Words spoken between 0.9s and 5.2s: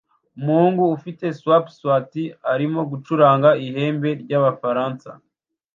ufite swip-swater arimo gucuranga ihembe ryabafaransa